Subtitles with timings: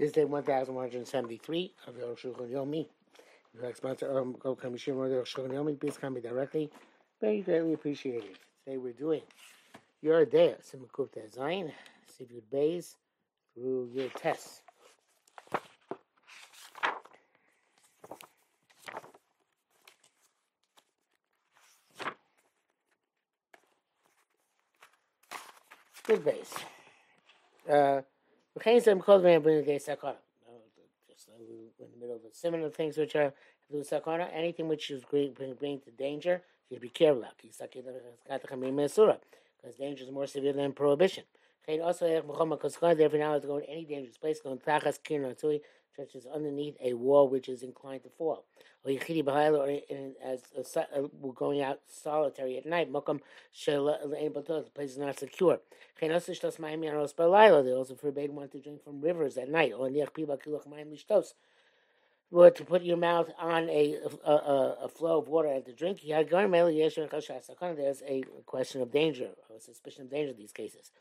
[0.00, 2.86] This day 1173 of the Shulchan Yomi.
[3.54, 5.78] Direct sponsor um, Go Kamishim or the Shulchan Yomi.
[5.78, 6.70] Please come me directly.
[7.20, 8.38] Very greatly appreciated.
[8.64, 9.20] Today we're doing
[10.00, 11.70] your day, Simakuf Zion,
[12.18, 12.96] Sivut Bays,
[13.54, 14.62] through your tests.
[26.06, 26.54] Good base.
[27.70, 28.00] Uh,
[31.08, 33.34] just in the middle of similar things which are
[33.70, 37.24] do sakana, anything which is bring, bring to danger, you should be careful.
[37.38, 37.58] Because
[39.76, 41.24] danger is more severe than prohibition.
[41.78, 44.58] Also, therefore, now to go in any dangerous place, going
[45.96, 48.44] such as underneath a wall which is inclined to fall.
[48.84, 52.90] Or or in, as a, uh, we're going out solitary at night.
[52.90, 53.20] Mokam
[53.52, 55.60] the place is not secure.
[56.00, 59.72] They also forbade one to drink from rivers at night.
[59.76, 59.90] Or
[62.32, 64.32] or to put your mouth on a a,
[64.82, 66.00] a, flow of water and to drink.
[66.06, 70.92] There's a question of danger, a suspicion of danger in these cases.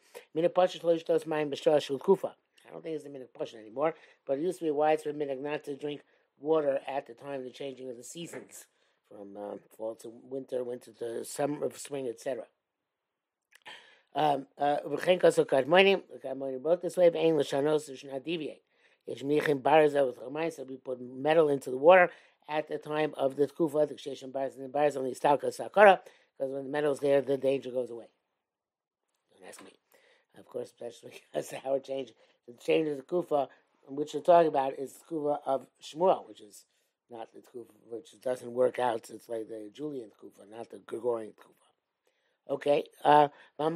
[2.69, 3.95] I don't think it's a minhag pashut anymore,
[4.25, 6.01] but it used to be a widespread minhag not to drink
[6.39, 8.65] water at the time of the changing of the seasons,
[9.09, 12.43] from um, fall to winter, winter to summer, spring, etc.
[14.15, 18.61] Um, uh, both this way, but English, I know, should not deviate.
[19.17, 22.09] So we put metal into the water
[22.47, 25.99] at the time of the kufa, the ksheshim bars and the bars only sakara,
[26.37, 28.07] because when the metal's there, the danger goes away.
[29.37, 29.73] Don't ask me.
[30.37, 32.13] Of course, especially because how it changed
[32.47, 33.49] the change of the kufa,
[33.87, 36.65] which we're talking about, is the kufa of Shmuel, which is
[37.09, 39.09] not the kufa, which doesn't work out.
[39.09, 41.53] It's like the Julian kufa, not the Gregorian kufa.
[42.49, 43.27] Okay, uh,
[43.59, 43.75] on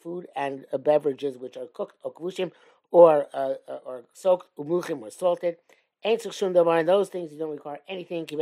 [0.00, 2.50] food and beverages which are cooked or kvushim
[2.94, 5.56] or uh, uh, or soaked umuchim or salted.
[6.04, 6.78] Ain't shum davar.
[6.78, 8.24] And those things you don't require anything.
[8.24, 8.40] These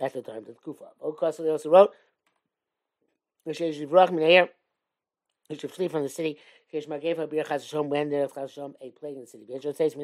[0.00, 0.86] at the time of kufa.
[1.00, 1.92] Okasa also wrote.
[3.44, 3.88] He should
[5.72, 6.36] flee from the city.
[6.72, 7.00] When
[8.10, 9.46] there is a plague in the city.
[9.48, 9.94] Vishal says.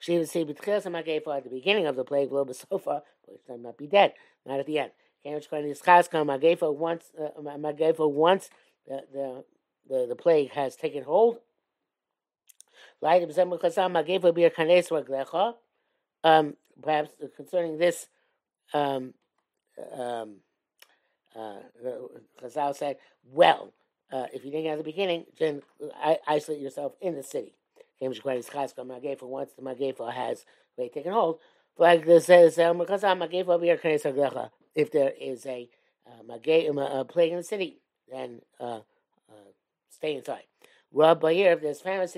[0.00, 3.78] She would say B'tchilas Magefa at the beginning of the plague, b'sofa, but it might
[3.78, 4.12] be dead,
[4.44, 4.90] not at the end.
[5.24, 8.50] Once, uh, Magefa once
[8.86, 9.44] the, the
[9.88, 11.38] the the plague has taken hold.
[16.24, 18.08] Um, perhaps concerning this,
[18.74, 19.14] um,
[19.96, 20.38] um,
[21.36, 21.58] uh,
[22.42, 23.72] Chazal said, well,
[24.10, 25.62] uh, if you didn't get at the beginning, then
[26.26, 27.54] isolate yourself in the city.
[28.00, 30.44] Once the Magefa has
[30.76, 31.38] really taken hold,
[31.76, 32.76] like this says, if
[34.92, 35.68] there is a,
[36.06, 38.80] uh, a plague in the city, then uh,
[39.90, 40.44] stay inside.
[40.92, 42.08] Rub by here, if there's famine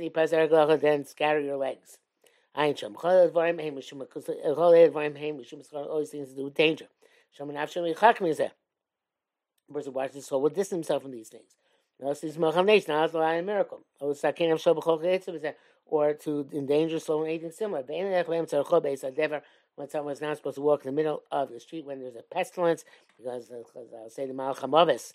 [0.80, 1.98] then scatter your legs.
[2.54, 2.80] Always
[6.10, 6.86] things to do with danger
[9.72, 11.56] person watches this soul will distance himself from these things.
[12.00, 12.54] Now, this is Now,
[13.04, 13.80] it's a miracle.
[15.86, 17.82] Or to endanger soul and anything similar.
[19.76, 22.16] When someone is not supposed to walk in the middle of the street when there's
[22.16, 22.84] a pestilence,
[23.16, 25.12] because uh, I'll uh, say the Malchamavis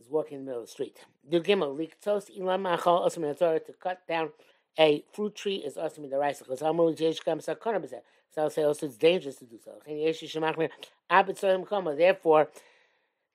[0.00, 0.98] is walking in the middle of the street.
[1.28, 4.30] Do gimel liktos ilam machal also to cut down
[4.78, 7.86] a fruit tree is also the rice because Amru Jesh comes sakana
[8.30, 9.72] So I'll say also it's dangerous to do so.
[11.96, 12.48] Therefore,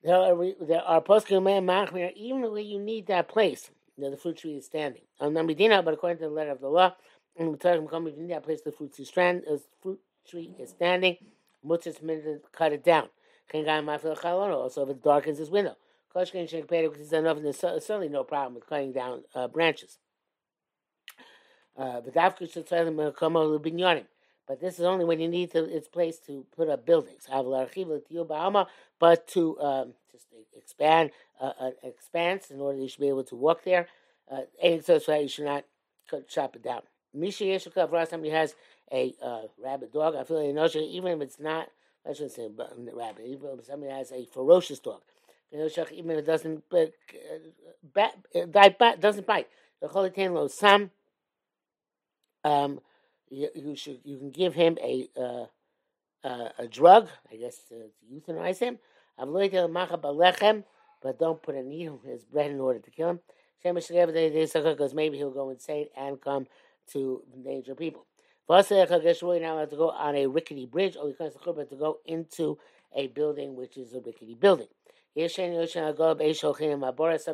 [0.04, 4.56] there are, there are poskim even where you need that place that the fruit tree
[4.56, 5.02] is standing.
[5.20, 6.94] On Namidina, but according to the letter of the law,
[7.36, 10.00] in the Torah, you need that place the fruit tree strand, the fruit
[10.30, 11.18] tree is standing.
[11.66, 13.10] Mutzis minute cut it down.
[13.54, 15.76] Also, if it darkens his window.
[16.16, 20.00] Because there's certainly no problem with cutting down uh, branches.
[21.78, 22.14] Uh, but
[24.62, 27.28] this is only when you need to, its place to put up buildings.
[28.98, 31.12] But to um, just expand
[31.42, 33.88] uh, an uh, expanse in order that you should be able to walk there.
[34.32, 34.44] Uh,
[34.82, 35.66] so you should not
[36.10, 36.84] cut, chop it down.
[37.14, 38.56] Misha Yeshukah, for somebody has
[38.90, 41.68] a uh, rabbit dog, I feel like even if it's not,
[42.08, 42.48] I shouldn't say
[42.94, 45.02] rabbit, even if somebody has a ferocious dog,
[45.52, 49.48] it doesn't, uh, bat, doesn't bite.
[49.82, 50.12] The Holy
[50.50, 50.92] Sam.
[52.44, 52.80] Um,
[53.30, 55.46] you, you should you can give him a uh,
[56.24, 58.80] uh, a drug, I guess, to, to euthanize him.
[61.02, 63.20] But don't put a needle in his bread in order to kill him.
[63.64, 66.48] Because maybe he'll go insane and come
[66.92, 68.06] to endanger people.
[68.48, 72.60] Now allowed to go on a rickety bridge, or to go into
[72.96, 74.68] a building which is a rickety building.
[75.16, 75.30] Some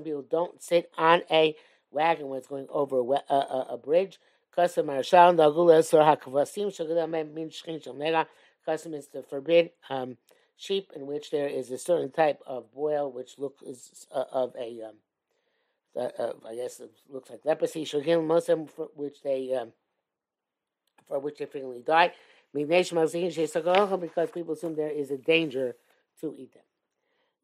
[0.03, 1.55] people don't sit on a
[1.89, 4.19] wagon when it's going over a, a, a, a bridge.
[4.55, 4.89] Custom
[8.93, 10.17] is to forbid um,
[10.57, 14.83] sheep in which there is a certain type of boil which looks uh, of a
[14.83, 14.95] um,
[15.97, 17.85] uh, I guess it looks like leprosy.
[17.85, 19.73] Them for which they um,
[21.07, 22.13] for which they frequently die.
[22.53, 25.75] Because people assume there is a danger
[26.19, 26.63] to eat them.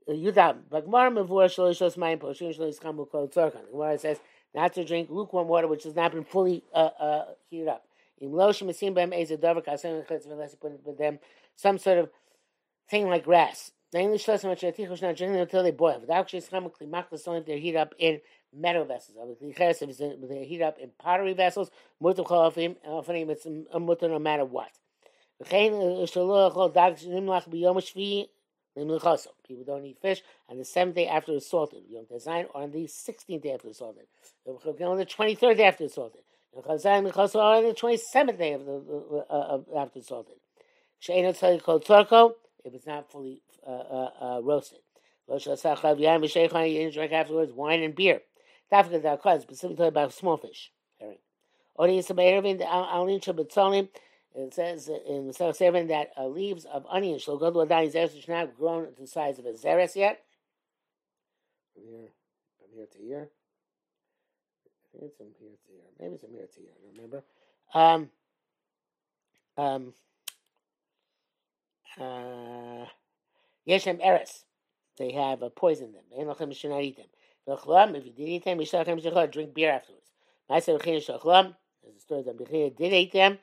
[0.08, 3.66] Yudam, Bagmar Mavur Shalishos Mayim Poshin Shalis Kamu Kol Tzorkan.
[3.66, 4.20] The Gemara says
[4.54, 7.84] not to drink lukewarm water which has not been fully uh, uh, heated up.
[8.20, 11.18] Im Losh Masim Bem Eza Davar Kasem Chetz unless you put with them
[11.56, 12.10] some sort of
[12.88, 13.72] thing like grass.
[13.92, 16.00] The English lesson which Atichosh not drinking until they boil.
[16.00, 18.20] Without Shis Kamu Klimak the only if they're heated up in
[18.54, 19.16] metal vessels.
[19.40, 21.70] If they're heated up in pottery vessels,
[22.00, 24.70] Mutter Cholafim, often it's a mutter no matter what.
[25.40, 25.72] וכן
[26.06, 28.26] שלא יכול דג שנמלח ביום השביעי
[28.77, 31.83] People don't eat fish on the seventh day after it's salted.
[31.89, 34.05] Yom Tezayin, or on the sixteenth day after it's salted.
[34.47, 36.21] On the twenty-third day after it's salted.
[36.53, 40.35] Yom Chazayin or on the twenty-seventh day uh, after it's salted.
[40.99, 42.33] She'ena tzadi kol torko,
[42.63, 44.79] if it's not fully uh, uh, uh, roasted.
[45.27, 48.21] Lo shasach chav yam v'sheichan, you drink afterwards wine and beer.
[48.71, 51.17] Tafka da specifically about small fish, herring.
[51.77, 53.89] Odi yisabay ervin, alin shabbatzolim,
[54.37, 57.91] it says in the seven that uh, leaves of onion shall go to a dying
[57.91, 60.23] zeres which not grown to the size of a zeres yet.
[61.73, 62.09] From here,
[62.59, 63.29] from here to here.
[64.93, 65.81] I think it's from here to here.
[65.99, 66.69] Maybe it's from here to here.
[66.71, 67.23] I don't remember.
[67.73, 68.09] Um,
[69.57, 69.93] um,
[71.99, 72.85] uh,
[73.67, 74.45] Yeshem Eres.
[74.97, 76.03] They have a poison them.
[76.11, 77.95] You should not eat them.
[77.95, 80.11] If you did eat them, you should drink beer afterwards.
[80.49, 83.39] Ma'aseh I said, There's a story that Bechina did eat them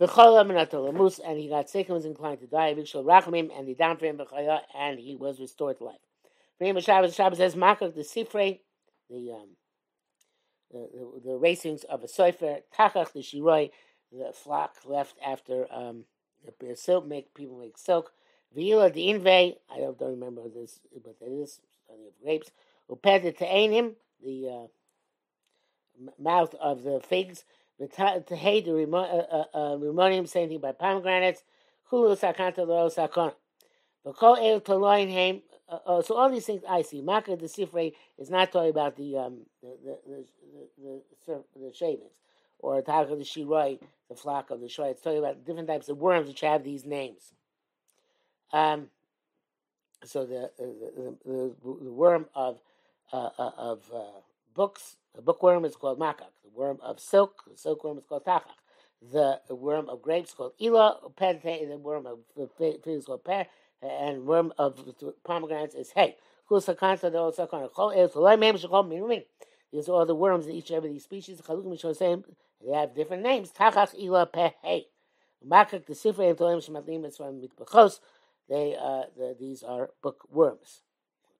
[0.00, 2.68] and he got sick and was inclined to die.
[2.68, 4.20] And he down for him
[4.74, 5.98] and he was restored to life.
[6.58, 8.60] For Shabbos, Shabbos says Makak the Sifrei,
[9.08, 9.48] the um,
[10.70, 13.70] the, the, the racings of a soifer, Tachach the Shiroi,
[14.12, 16.04] the flock left after um,
[16.60, 18.12] the silk make people make silk.
[18.54, 21.60] Vila the Inve, I don't, don't remember this, but it is
[22.22, 22.50] grapes.
[22.88, 23.94] The Ta'anim,
[24.24, 27.44] the uh, mouth of the figs
[27.88, 31.42] to hate the Rimonium, same thing by pomegranates.
[31.90, 33.32] Hulu sakanta lo sakon.
[34.04, 37.00] But kol el toloin uh, So all these things I see.
[37.00, 40.24] Maka the sifrei is not talking about the um the the the,
[40.82, 42.12] the, the, the shavings
[42.58, 43.78] or taka the shiroi,
[44.08, 44.90] the flock of the shiroi.
[44.90, 47.32] It's talking about different types of worms which have these names.
[48.52, 48.88] Um.
[50.04, 52.60] So the the, the, the worm of
[53.12, 54.20] uh, uh of uh,
[54.60, 56.32] books the bookworm is called makak.
[56.44, 58.58] The worm of silk, the silkworm is called tachach.
[59.12, 60.98] The worm of grapes is called ila.
[61.16, 62.18] The worm of
[62.58, 63.46] figs is called per.
[63.82, 64.78] And worm of
[65.24, 66.16] pomegranates is hay.
[66.50, 66.68] These
[69.88, 71.40] are all the worms in each of these species.
[71.46, 73.52] They have different names.
[73.52, 74.86] Tachach ila pe hay.
[75.46, 78.00] Makak the sifrei and tolim shematim is from mitbachos.
[78.48, 80.82] They uh, the, these are bookworms.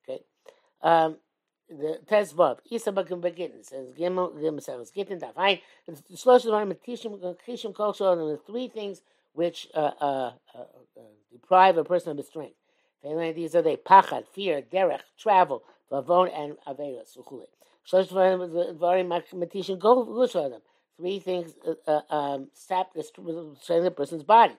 [0.09, 0.21] Okay.
[0.81, 1.19] Um,
[1.71, 5.35] the Tezvav, Isa Bakim Begin, says Gimel, Gimel says, Gittin Daf.
[5.35, 5.61] Fine.
[5.87, 9.03] The Shlosh Arm, Tishim, Kishim, Kol and the three things
[9.33, 10.65] which uh, uh, uh,
[11.33, 12.57] deprive a person of his strength.
[13.03, 17.47] These are they, Pachad, fear, Derech, travel, Vavon, and Averos, Uchule.
[17.91, 20.61] Shlosh Arm, Matishim, Kol
[20.97, 21.55] Three things
[22.11, 24.55] um, sap the strength of a person's body.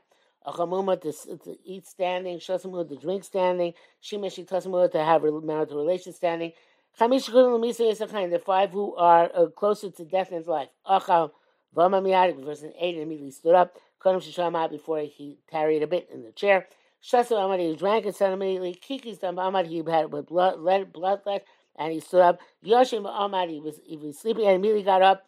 [0.46, 6.16] Achamuma to, to eat standing, Shasamuma to drink standing, Shimeshi Tasamuma to have marital relations
[6.16, 6.52] standing,
[6.98, 10.70] the five who are uh, closer to death in his life.
[10.88, 11.32] Achal
[11.76, 13.78] Vama verse 8, immediately stood up.
[14.04, 16.68] Before he tarried a bit in the chair.
[17.04, 18.74] He drank and said immediately.
[18.74, 21.42] Kiki's Dam Amad, he had with blood, lead, bloodlet,
[21.78, 22.40] and he stood up.
[22.64, 25.28] Amad, he was, he was sleeping and immediately got up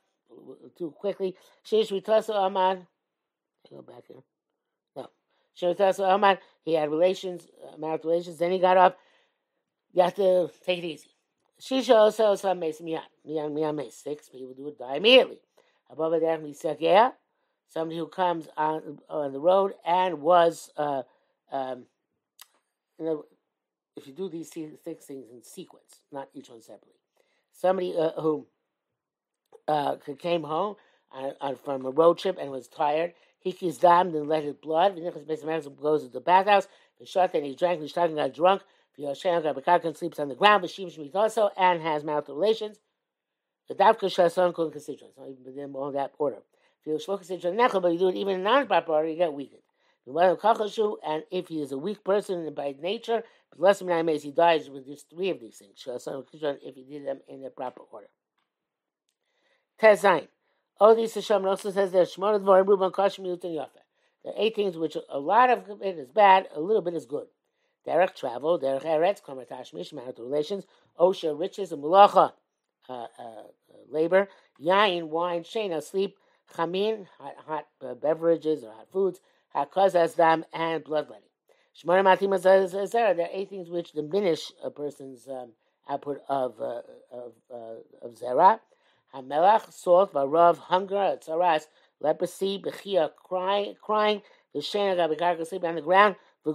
[0.78, 1.36] too quickly.
[1.70, 1.84] Go
[3.82, 4.24] back here.
[4.96, 5.10] No.
[6.66, 8.98] He had relations, uh, marital relations, then he got up.
[9.94, 11.13] You have to take it easy.
[11.62, 13.02] Shisha also some mace miyan.
[13.28, 13.96] Miyan miyan mace.
[13.96, 15.40] Six people do it die immediately.
[15.90, 17.12] Above that, yeah,
[17.70, 21.04] somebody who comes on on the road and was, uh,
[21.52, 21.86] um,
[23.00, 23.26] you know,
[23.96, 27.00] if you do these six things in sequence, not each one separately.
[27.54, 28.48] Somebody uh, who
[29.68, 30.76] uh, came home
[31.12, 34.56] on, on, from a road trip and was tired, he kissed dam and let his
[34.56, 34.96] blood.
[35.82, 36.68] Goes to the bathhouse.
[36.98, 37.82] He shot and he drank.
[37.82, 38.64] He and got drunk.
[39.00, 42.78] V'yoshem sleeps on the ground, but shmit also, and has marital relations.
[43.68, 45.18] The davka shason kol constituents.
[45.18, 46.44] Not even all that order.
[46.86, 47.00] But you
[47.98, 49.62] do it even in non-proper order, you get weakened.
[50.06, 54.70] And if he is a weak person by nature, but less than nine he dies
[54.70, 55.82] with just three of these things.
[55.88, 58.10] If he did them in the proper order.
[59.82, 60.28] Tezain.
[60.80, 61.94] All these Hashem also says.
[61.94, 62.06] There are
[64.38, 67.28] eight things which a lot of it is bad, a little bit is good.
[67.88, 69.46] Derech travel, derech eretz, kamar
[69.94, 70.66] marital relations,
[71.00, 72.32] osha, riches, and mulacha,
[72.88, 73.44] uh, uh,
[73.90, 74.30] labor,
[74.62, 76.18] yain, wine, shena, sleep,
[76.56, 79.20] chamin, hot, hot uh, beverages or hot foods,
[79.56, 81.24] hakaz dam, and bloodletting.
[81.76, 85.50] Shemona matim there are eight things which diminish a person's um,
[85.90, 88.60] output of uh, of, uh, of zera.
[89.14, 91.68] Hamelach, salt, varav, hunger, tzaras,
[92.00, 94.22] leprosy, bechia, crying, crying,
[94.54, 96.54] the shena, gabikarka, sleeping on the ground, the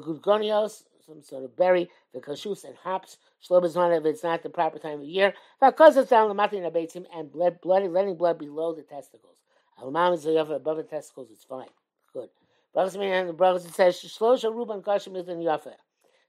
[1.08, 5.00] some sort of berry, the kashus and hops, shlobazman if it's not the proper time
[5.00, 5.32] of year.
[5.60, 9.38] Because down the matin abetzim and blood, blood, letting blood below the testicles.
[9.80, 11.68] Alamam is above the testicles, it's fine.
[12.12, 12.28] Good.
[12.74, 15.72] And the brothers it says shlosha ruban kashim is in yafa.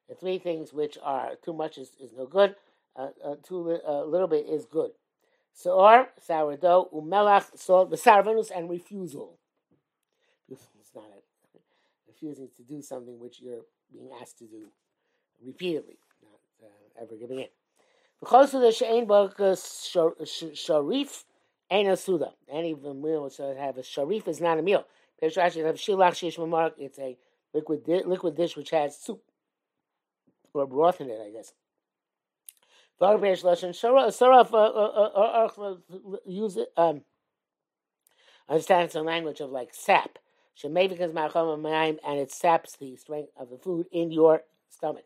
[0.08, 2.56] The three things which are too much is, is no good,
[2.96, 4.92] uh, uh, too uh, little bit is good.
[5.54, 9.38] Soor, sourdough, umelach, salt, besarvanus, and refusal.
[10.50, 11.60] It's not a,
[12.08, 14.68] refusing to do something which you're being asked to do
[15.46, 17.48] repeatedly, not uh, ever giving in.
[18.20, 19.08] Because of the she'ain
[20.56, 21.26] sharif,
[21.72, 22.34] ain't a suda.
[22.52, 24.86] Any meal which have a sharif is not a meal.
[25.22, 25.38] It's
[27.00, 27.18] a
[27.54, 29.22] liquid di- liquid dish which has soup
[30.54, 31.54] or broth in it, I guess.
[33.02, 35.78] Saraf uh, uh, uh,
[36.26, 36.70] use it.
[36.76, 37.02] Um,
[38.50, 40.19] understand a language of like sap.
[40.62, 45.06] Shemay and it saps the strength of the food in your stomach.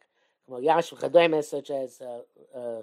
[0.50, 2.82] Such as uh, uh,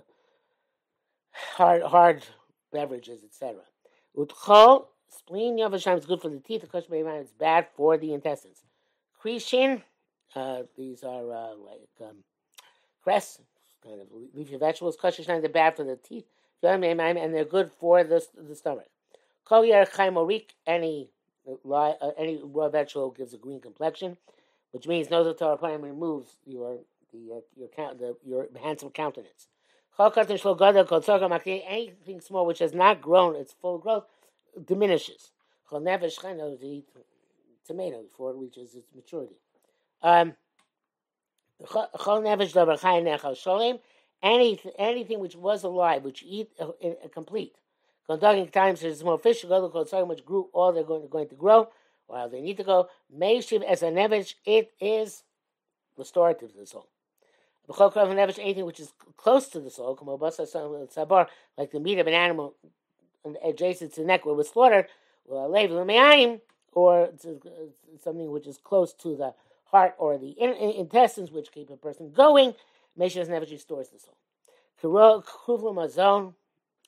[1.33, 2.25] hard hard
[2.73, 3.63] beverages, etc.
[4.17, 6.65] Utchol spleen yavasham is good for the teeth.
[6.73, 8.63] Kushmeiman is bad for the intestines.
[9.23, 9.83] Krishin,
[10.35, 12.17] uh, these are uh, like um,
[13.03, 13.41] cress,
[13.85, 14.97] kind of leafy vegetables.
[14.97, 16.25] Kushmeiman are bad for the teeth.
[16.63, 18.89] And they're good for the, the stomach.
[19.45, 19.87] Kol yer
[20.67, 21.11] any
[21.47, 24.17] uh, any raw vegetable gives a green complexion,
[24.73, 26.79] which means no Torah plant removes your
[27.13, 29.49] the uh, your count the your handsome countenance.
[29.99, 30.39] Anything
[32.21, 34.05] small which has not grown its full growth
[34.65, 35.33] diminishes.
[35.71, 35.81] The
[37.67, 39.37] tomato before it reaches its maturity.
[40.03, 40.35] Um,
[44.23, 46.71] anything, anything which was alive, which eat uh,
[47.13, 47.55] complete,
[48.11, 51.69] Conducting times there's more fish, so much grew all they're going, going to grow,
[52.09, 52.89] while they need to go.
[53.17, 55.23] Meishiv as a nevish, it is
[55.97, 56.89] restorative to the soul.
[57.69, 59.97] Anything which is close to the soul,
[61.57, 62.57] like the meat of an animal
[63.45, 64.89] adjacent to the neck where it was slaughtered,
[65.29, 67.13] or
[68.03, 69.35] something which is close to the
[69.67, 72.57] heart or the intestines, which keep a person going.
[72.99, 74.17] Meishiv as nevish restores the soul.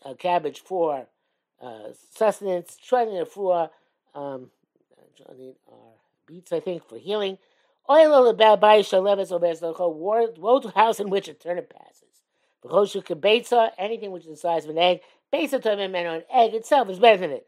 [0.05, 1.07] A cabbage for
[1.63, 3.71] uh, sustenance, training for
[4.15, 4.51] um,
[5.29, 5.35] are
[6.27, 7.39] beets, I think, for healing.
[7.89, 12.23] Oil of the bad babai shalevis obes woe to house in which a turnip passes.
[12.65, 15.01] V'choshu kebetza, anything which is the size of an egg,
[15.33, 17.47] besa tovim and an egg itself is better than it.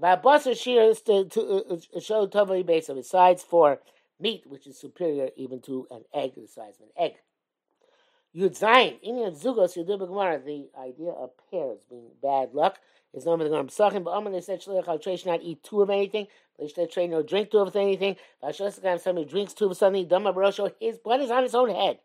[0.00, 3.80] V'abasa shir is to, to uh, show tovim besa, besides for
[4.20, 7.12] meat, which is superior even to an egg the size of an egg.
[8.34, 12.78] Yud Zayin, Inyan Zugos Yudu Gemara, the idea of pairs being bad luck
[13.16, 15.42] is known by the Gemara Pesachim, but Omen they said Shliach al Trey should not
[15.42, 16.26] eat two of anything,
[16.58, 18.16] they should trade no drink two of anything.
[18.42, 21.98] Vashosakam, somebody drinks two of something, Dama Barosho, his blood is on his own head.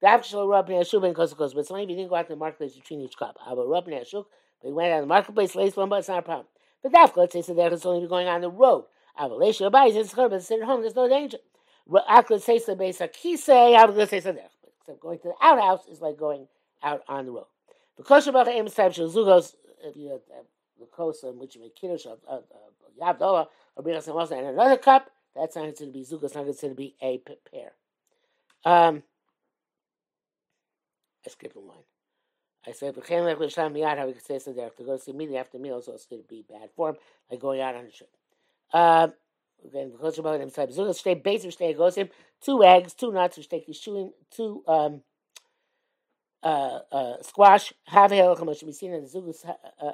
[0.00, 3.00] Dav Shal Rab Ne'ashuk Ben Kosakos, but somebody didn't go out to the marketplace between
[3.00, 3.38] each cup.
[3.46, 4.26] Aba Rab Ne'ashuk,
[4.60, 6.46] but he went out to the marketplace, lays one, but it's not a problem.
[6.82, 8.84] But Dav, let's say, so there it's only going on the road.
[9.16, 11.38] Aba Leisha Abai, it's but it's at home, there's no danger.
[11.90, 14.48] Akla say so base a kisei, say so there.
[14.80, 16.46] Except going to the outhouse is like going
[16.82, 17.46] out on the road.
[17.96, 20.20] The kosher bacha aim type shel zugos, if you have
[20.78, 22.18] the kosa in which you make kiddush of
[23.00, 23.46] yavdola
[23.76, 26.76] or bring some and another cup, that's not considered to be zugos, not considered to
[26.76, 27.72] be a pair.
[28.64, 29.02] Um,
[31.26, 31.78] I skipped a line.
[32.66, 35.10] I said, "V'chein lech l'sham miyad." How we could say so there to go see
[35.10, 36.96] immediately after meals, so it's going to be bad form,
[37.30, 38.10] like going out on a trip.
[38.72, 39.12] Um,
[39.64, 42.08] again, because about him type zugos stay base of stay goes him
[42.40, 45.02] two eggs, two nuts, which take kishuin, two um
[46.42, 49.92] uh uh squash, have a halachah which be seen in the zugos uh, uh,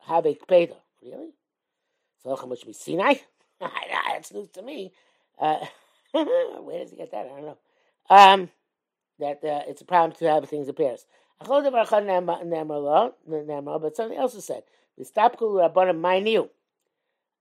[0.00, 0.76] have a kpeda.
[1.02, 1.30] Really?
[2.22, 3.14] So how much be Sinai?
[3.60, 4.92] That's news to me.
[5.38, 5.64] Uh,
[6.12, 7.26] where does he get that?
[7.26, 7.58] I don't know.
[8.10, 8.50] Um,
[9.18, 11.06] that uh, it's a problem to have things in pairs.
[11.38, 11.48] But
[13.96, 14.62] something else is said.
[14.96, 16.50] We stop Rabbanim my new.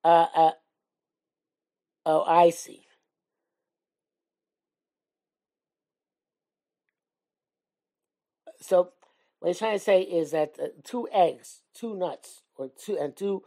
[0.04, 0.52] Uh, uh,
[2.06, 2.82] Oh, I see.
[8.62, 8.92] So
[9.40, 13.16] what he's trying to say is that uh, two eggs, two nuts, or two and
[13.16, 13.44] two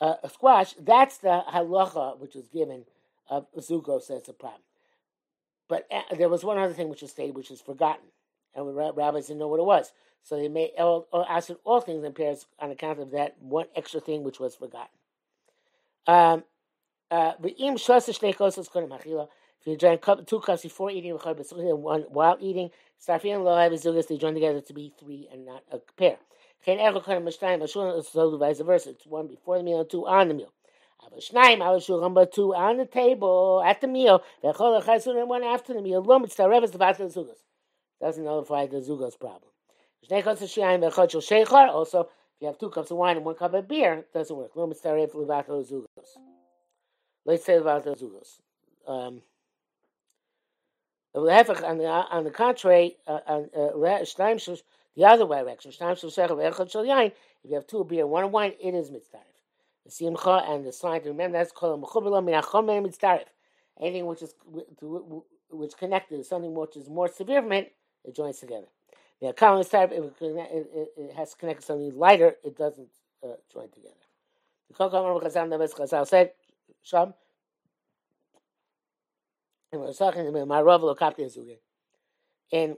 [0.00, 2.84] uh, squash, that's the halacha which was given
[3.28, 4.60] of zugos as a problem.
[5.68, 8.06] But uh, there was one other thing which was stated, which is forgotten,
[8.54, 9.92] and the rabbis didn't know what it was.
[10.22, 11.24] So they made all, all,
[11.64, 14.88] all things in pairs on account of that one extra thing which was forgotten.
[16.08, 16.44] Um,
[17.10, 17.32] uh,
[19.66, 22.70] if you drank two cups before eating, one while eating,
[23.04, 26.18] Sarfi and Lohav Zugas, they join together to be three and not a pair.
[26.64, 28.90] Vice versa.
[28.90, 30.52] It's one before the meal and two on the meal.
[31.10, 36.02] But two on the table at the meal, and one after the meal.
[38.00, 39.50] Doesn't nullify the Zugas problem.
[40.12, 44.36] Also, if you have two cups of wine and one cup of beer, it doesn't
[44.36, 44.52] work.
[44.54, 44.80] Let's
[47.44, 48.40] say the Zugos.
[48.86, 49.22] Um,
[51.16, 53.76] on the, on the contrary, uh, on, uh,
[54.96, 55.72] the other way direction,
[57.44, 59.18] if you have two beer one wine, it is mitzvah.
[59.84, 63.20] The simcha and the sign to remember that's called mitzvah.
[63.80, 64.34] Anything which is
[65.50, 67.72] which connected to something which is more severe from it,
[68.04, 68.66] it joins together.
[69.20, 72.88] The common type, if it, has to connect something lighter, it doesn't
[73.24, 73.94] uh, join together.
[74.68, 76.32] The Chazal said,
[79.72, 81.58] and we're talking about my Rav Lokapti Azugin.
[82.52, 82.76] And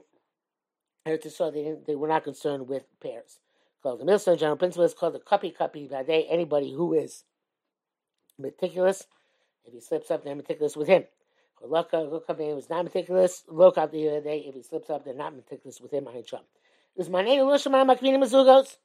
[1.07, 3.39] Eretz Yisrael, they, they were not concerned with pairs.
[3.83, 6.27] Called the Milson general principle is called the Kapi Kapi Vade.
[6.29, 7.25] Anybody who is
[8.39, 9.07] meticulous,
[9.65, 11.05] if he slips up, they're meticulous with him.
[11.65, 13.45] Loka uh, was not meticulous.
[13.49, 16.09] Loka the other day, if he slips up, they're not meticulous with him.
[16.09, 16.41] I Chum.
[16.97, 18.77] This my name Lushma Makvinim Mazugos.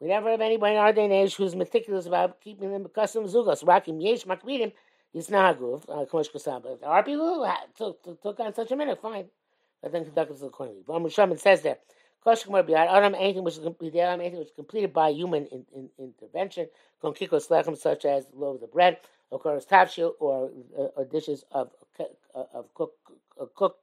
[0.00, 3.24] We never have anybody in our day and age who's meticulous about keeping them custom
[3.24, 3.62] Zugos.
[3.64, 4.72] Rakim Yesh Makvinim
[5.14, 6.80] Yisnaguv, uh, Kamosh Kosaba.
[6.80, 9.26] There are people who took, took, on such a minute, fine.
[9.82, 10.84] But then conduct it accordingly.
[10.86, 11.78] But Shaman says there,
[12.24, 16.68] Koshkamar Biyad Adam, anything which is anything which is completed by human in, in, intervention,
[17.02, 18.98] Konkiko Slechem, such as loaves of bread,
[19.30, 20.50] or Koros Tavshil, or,
[20.94, 22.92] or dishes of, uh, of cook,
[23.40, 23.78] a cook,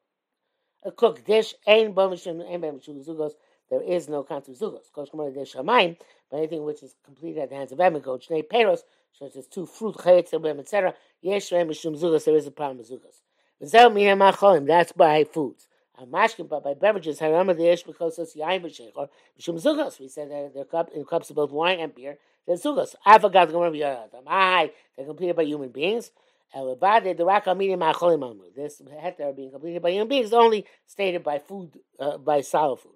[0.84, 3.34] a cooked dish, Ein Bomishim, Ein Bomishim Zugos,
[3.70, 4.90] there is no concept of Zugos.
[4.96, 5.98] Koshkamar Desh Shamayim,
[6.32, 8.84] but anything which is completed at the hands of Emiko, Shnei Peros,
[9.18, 10.94] such as two fruit, chayetz, etc.
[11.22, 12.26] Yesh mishum zugas.
[12.26, 13.22] There is a problem with zugas.
[13.62, 14.66] V'zel mina macholim.
[14.66, 15.68] That's by foods.
[16.10, 20.00] Mashkin, but by beverages, harama the yesh because it's yain b'sheichor mishum zugas.
[20.00, 22.18] We said that they're cup in cups of both wine and beer.
[22.48, 22.96] They're zugas.
[23.06, 24.72] Avagat gomer b'yadam.
[24.96, 26.12] They're completed by human beings.
[26.56, 28.46] Elevade the raka meaning macholim amru.
[28.56, 32.96] This heter being completed by human beings only stated by food, uh, by solid food.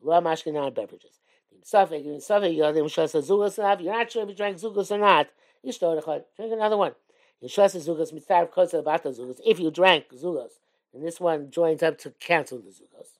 [0.00, 1.20] Lo mashkin non beverages.
[1.70, 1.88] You're not
[4.10, 5.28] sure if you drank zugas or not.
[5.62, 6.92] Drink another one.
[7.40, 7.56] If
[9.60, 10.52] you drank zugas,
[10.94, 13.18] and this one joins up to cancel the zugas.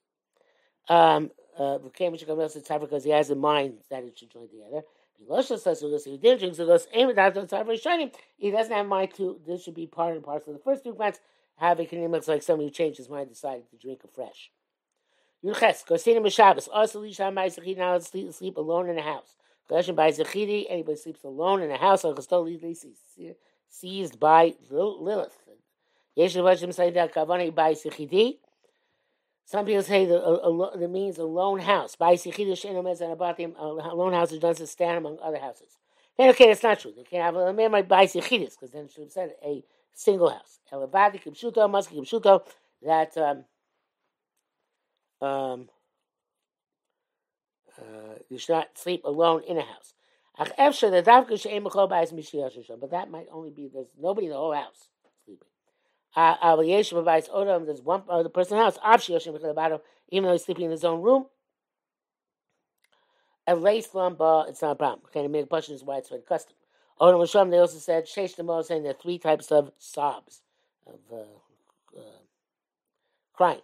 [0.92, 4.82] Um, uh, because he has in mind that it should join together.
[5.20, 6.86] If he didn't drink zugas,
[8.36, 9.40] he doesn't have mind to.
[9.46, 11.20] This should be part and parcel of the first two plants.
[11.56, 14.50] Have a looks like somebody who changed his mind, decided to drink it fresh.
[15.44, 19.36] Yurches, Kosinim B'Shabbos, also Lisha Ma'isachid, now sleep alone in the house.
[19.68, 22.14] Collection by Zechidi, anybody sleeps alone in a house, or
[23.68, 25.38] seized by Lilith.
[26.16, 28.38] Yeshuvashim say that Kavani by Zechidi.
[29.44, 31.96] Some people say the, a, a, means a lone house.
[31.96, 35.78] By Zechidi, Shenomez and Abatim, a lone house that doesn't stand among other houses.
[36.16, 36.92] Then, okay, that's not true.
[36.96, 40.60] They can't have a man by Zechidis, because then she said a single house.
[40.72, 42.42] Elevati, Kipshuto, Maski, Kipshuto,
[42.82, 43.16] that.
[43.18, 43.44] Um,
[45.20, 45.68] um,
[47.78, 49.94] uh, you should not sleep alone in a house.
[50.38, 54.88] But that might only be there's nobody in the whole house
[55.24, 55.48] sleeping.
[56.14, 58.78] Uh, there's one other person in the house,
[60.10, 61.26] even though he's sleeping in his own room.
[63.46, 65.00] A race lumbar, it's not a problem.
[65.06, 66.54] Okay, the make question is widespread custom.
[67.00, 70.42] Odom Hashem, they also said, Sheish Nemo saying there are three types of sobs,
[70.86, 72.20] of uh, uh,
[73.32, 73.62] crying.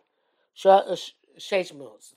[0.57, 1.73] Sheish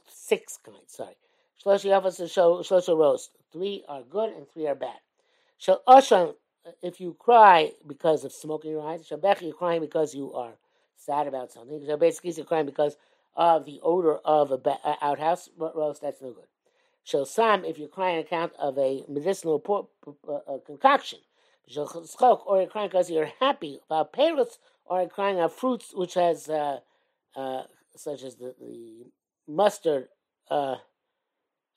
[0.07, 1.17] six kinds, sorry.
[1.63, 3.31] Shloshi Shloshi roast.
[3.51, 4.99] Three are good and three are bad.
[5.57, 6.35] Shal Oshan,
[6.83, 10.53] if you cry because of smoke in your eyes, Shabech, you're crying because you are
[10.97, 11.83] sad about something.
[11.85, 12.97] So basically, you're crying because
[13.35, 16.01] of the odor of a ba- outhouse roast.
[16.01, 16.45] That's no good.
[17.03, 19.89] Shal Sam, if you're crying on account of a medicinal por-
[20.29, 21.19] uh, concoction.
[21.67, 25.93] Shal Chok, or you're crying because you're happy about parrots, or you're crying about fruits
[25.93, 26.79] which has, uh,
[27.35, 27.63] uh,
[27.95, 29.05] such as the, the
[29.47, 30.09] mustard.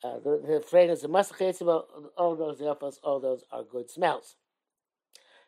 [0.02, 1.82] Uh, the, the fragrance of masach
[2.16, 4.36] all those yafas, all those are good smells.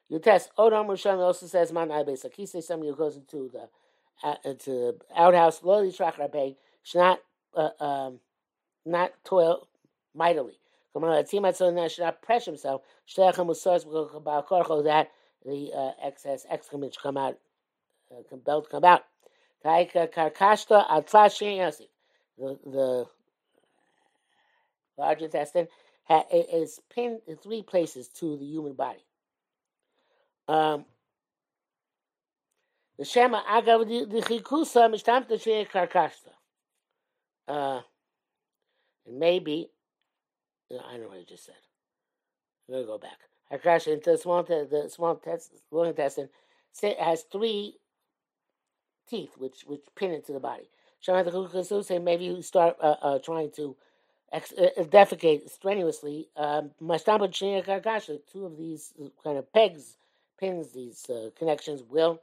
[0.09, 2.63] You test Odom Rishon also says man ibes akise.
[2.63, 3.71] Somebody who goes into the
[4.23, 7.21] uh, into outhouse lowly trach rabbe should not
[7.57, 8.21] uh, um,
[8.85, 9.69] not toil
[10.15, 10.59] mightily.
[10.93, 12.83] Come on, team should not pressure himself.
[13.17, 15.09] That
[15.45, 17.39] the uh, excess excrement should come out,
[18.11, 19.05] uh, to come out.
[19.65, 19.87] Al
[22.45, 23.07] The
[25.03, 25.69] large intestine
[26.33, 29.05] is pinned in three places to the human body.
[30.49, 30.85] Um,
[32.99, 36.33] the Shema Agav the Chikusa Mishtam Tashe Karkashta.
[37.49, 37.81] Uh,
[39.07, 39.71] and maybe,
[40.71, 41.55] I don't know what I just said.
[42.69, 43.19] I'm going to go back.
[43.53, 45.21] Karkashta into the small, the small
[45.71, 46.29] long intestine
[46.99, 47.77] has three
[49.09, 50.71] teeth which which pin into the body.
[51.01, 53.77] Shema the Chikusa say maybe you start uh, uh, trying to
[54.33, 56.29] ex- uh, defecate strenuously.
[56.37, 56.71] My Um,
[58.33, 58.93] two of these
[59.23, 59.97] kind of pegs,
[60.39, 62.21] pins, these uh, connections will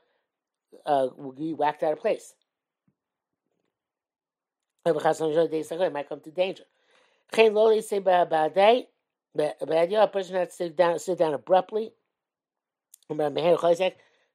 [0.86, 2.34] uh, will be whacked out of place.
[4.86, 6.63] It might come to danger.
[7.32, 7.36] A
[10.08, 11.93] person has to sit down, sit down abruptly,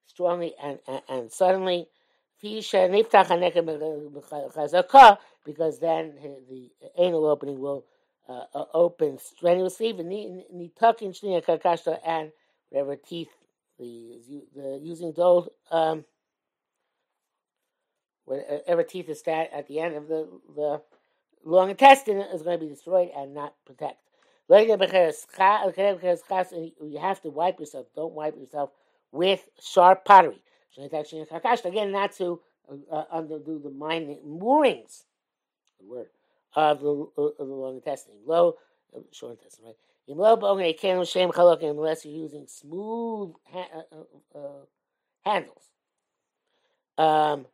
[0.06, 1.88] strongly and, and, and suddenly,
[5.44, 6.14] because then
[6.48, 7.84] the anal opening will
[8.28, 9.92] uh, open strenuously,
[12.04, 12.32] and
[12.70, 13.28] whatever teeth
[13.78, 14.20] the,
[14.54, 16.04] the using those um,
[18.24, 20.80] whatever teeth is at, at the end of the, the
[21.44, 23.98] long intestine is going to be destroyed and not protect.
[24.48, 24.76] You
[27.00, 27.86] have to wipe yourself.
[27.94, 28.70] Don't wipe yourself
[29.10, 30.42] with sharp pottery.
[30.76, 32.40] Again, not to
[32.90, 35.04] uh, undo the mining moorings.
[35.84, 36.06] The word
[36.56, 38.14] of the, the long intestine.
[38.26, 38.56] Low,
[38.94, 39.76] uh, short intestine, right?
[40.06, 43.96] Unless you're using smooth ha- uh,
[44.34, 44.64] uh, uh
[45.24, 45.70] handles.
[46.96, 47.46] Um,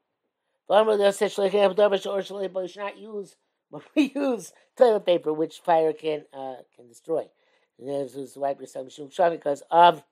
[0.68, 1.12] but you
[2.68, 3.36] should not use
[3.94, 7.26] use toilet paper, which fire can uh, can destroy.
[7.78, 10.02] And there's this wipe yourself because of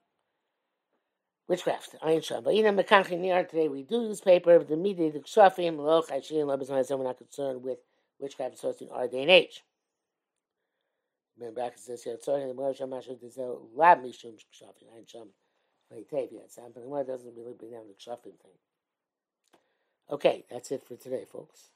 [1.49, 1.97] witchcraft.
[2.03, 2.45] Ayin Sham.
[2.45, 4.63] But even Mekanchin today we do use paper.
[4.63, 7.79] The media, the Kshafim, Loch, Aishin, Labazan, we're not concerned with
[8.19, 9.63] witchcraft associated in our day and age.
[11.39, 15.29] Remember, back says here, sorry, the Moshe Masha, there's a lab Mishum Kshafim, Ayin Sham.
[15.91, 18.59] Wait, tape, yes, but the doesn't really bring down the Kshafim thing.
[20.11, 21.69] Okay, that's it for today, folks.